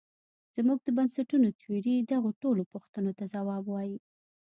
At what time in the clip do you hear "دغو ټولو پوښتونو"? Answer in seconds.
2.11-3.11